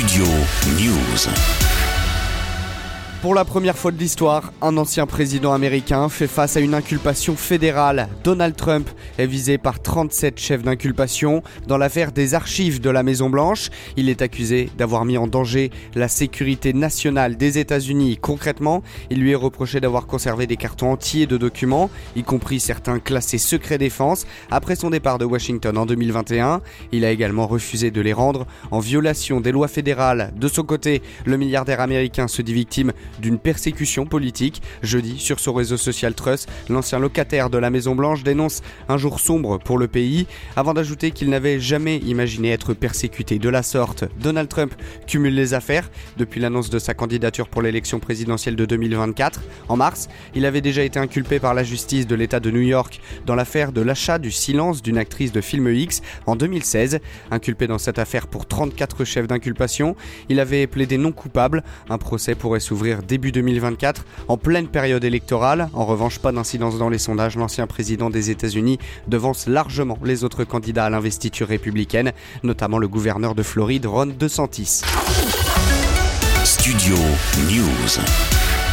Studio 0.00 0.24
News. 0.78 1.89
Pour 3.22 3.34
la 3.34 3.44
première 3.44 3.76
fois 3.76 3.92
de 3.92 3.98
l'histoire, 3.98 4.50
un 4.62 4.78
ancien 4.78 5.04
président 5.04 5.52
américain 5.52 6.08
fait 6.08 6.26
face 6.26 6.56
à 6.56 6.60
une 6.60 6.72
inculpation 6.72 7.36
fédérale. 7.36 8.08
Donald 8.24 8.56
Trump 8.56 8.88
est 9.18 9.26
visé 9.26 9.58
par 9.58 9.82
37 9.82 10.40
chefs 10.40 10.62
d'inculpation 10.62 11.42
dans 11.66 11.76
l'affaire 11.76 12.12
des 12.12 12.32
archives 12.32 12.80
de 12.80 12.88
la 12.88 13.02
Maison-Blanche. 13.02 13.68
Il 13.98 14.08
est 14.08 14.22
accusé 14.22 14.70
d'avoir 14.78 15.04
mis 15.04 15.18
en 15.18 15.26
danger 15.26 15.70
la 15.94 16.08
sécurité 16.08 16.72
nationale 16.72 17.36
des 17.36 17.58
États-Unis. 17.58 18.16
Concrètement, 18.16 18.82
il 19.10 19.20
lui 19.20 19.32
est 19.32 19.34
reproché 19.36 19.80
d'avoir 19.80 20.06
conservé 20.06 20.46
des 20.46 20.56
cartons 20.56 20.90
entiers 20.90 21.26
de 21.26 21.36
documents, 21.36 21.90
y 22.16 22.22
compris 22.22 22.58
certains 22.58 23.00
classés 23.00 23.36
secret 23.36 23.76
défense, 23.76 24.24
après 24.50 24.76
son 24.76 24.88
départ 24.88 25.18
de 25.18 25.26
Washington 25.26 25.76
en 25.76 25.84
2021. 25.84 26.62
Il 26.90 27.04
a 27.04 27.10
également 27.10 27.46
refusé 27.46 27.90
de 27.90 28.00
les 28.00 28.14
rendre 28.14 28.46
en 28.70 28.78
violation 28.78 29.42
des 29.42 29.52
lois 29.52 29.68
fédérales. 29.68 30.32
De 30.36 30.48
son 30.48 30.62
côté, 30.62 31.02
le 31.26 31.36
milliardaire 31.36 31.82
américain 31.82 32.26
se 32.26 32.40
dit 32.40 32.54
victime 32.54 32.92
d'une 33.18 33.38
persécution 33.38 34.06
politique. 34.06 34.62
Jeudi, 34.82 35.18
sur 35.18 35.40
son 35.40 35.52
réseau 35.52 35.76
social 35.76 36.14
Trust, 36.14 36.48
l'ancien 36.68 36.98
locataire 36.98 37.50
de 37.50 37.58
la 37.58 37.70
Maison 37.70 37.94
Blanche 37.94 38.22
dénonce 38.22 38.62
un 38.88 38.96
jour 38.96 39.20
sombre 39.20 39.58
pour 39.58 39.78
le 39.78 39.88
pays, 39.88 40.26
avant 40.56 40.74
d'ajouter 40.74 41.10
qu'il 41.10 41.30
n'avait 41.30 41.60
jamais 41.60 41.96
imaginé 41.98 42.50
être 42.50 42.74
persécuté 42.74 43.38
de 43.38 43.48
la 43.48 43.62
sorte. 43.62 44.04
Donald 44.20 44.48
Trump 44.48 44.74
cumule 45.06 45.34
les 45.34 45.54
affaires 45.54 45.90
depuis 46.16 46.40
l'annonce 46.40 46.70
de 46.70 46.78
sa 46.78 46.94
candidature 46.94 47.48
pour 47.48 47.62
l'élection 47.62 47.98
présidentielle 47.98 48.56
de 48.56 48.64
2024. 48.64 49.40
En 49.68 49.76
mars, 49.76 50.08
il 50.34 50.46
avait 50.46 50.60
déjà 50.60 50.82
été 50.82 50.98
inculpé 50.98 51.38
par 51.38 51.54
la 51.54 51.64
justice 51.64 52.06
de 52.06 52.14
l'État 52.14 52.40
de 52.40 52.50
New 52.50 52.60
York 52.60 53.00
dans 53.26 53.34
l'affaire 53.34 53.72
de 53.72 53.80
l'achat 53.80 54.18
du 54.18 54.30
silence 54.30 54.82
d'une 54.82 54.98
actrice 54.98 55.32
de 55.32 55.40
film 55.40 55.68
X 55.68 56.02
en 56.26 56.36
2016. 56.36 57.00
Inculpé 57.30 57.66
dans 57.66 57.78
cette 57.78 57.98
affaire 57.98 58.26
pour 58.26 58.46
34 58.46 59.04
chefs 59.04 59.26
d'inculpation, 59.26 59.96
il 60.28 60.40
avait 60.40 60.66
plaidé 60.66 60.98
non 60.98 61.12
coupable. 61.12 61.62
Un 61.88 61.98
procès 61.98 62.34
pourrait 62.34 62.60
s'ouvrir 62.60 62.99
début 63.02 63.32
2024, 63.32 64.04
en 64.28 64.36
pleine 64.36 64.68
période 64.68 65.04
électorale. 65.04 65.68
En 65.72 65.84
revanche, 65.84 66.18
pas 66.18 66.32
d'incidence 66.32 66.78
dans 66.78 66.88
les 66.88 66.98
sondages. 66.98 67.36
L'ancien 67.36 67.66
président 67.66 68.10
des 68.10 68.30
États-Unis 68.30 68.78
devance 69.08 69.46
largement 69.46 69.98
les 70.04 70.24
autres 70.24 70.44
candidats 70.44 70.86
à 70.86 70.90
l'investiture 70.90 71.48
républicaine, 71.48 72.12
notamment 72.42 72.78
le 72.78 72.88
gouverneur 72.88 73.34
de 73.34 73.42
Floride, 73.42 73.86
Ron 73.86 74.06
DeSantis. 74.18 74.82
Studio 76.44 76.96
News. 77.48 78.69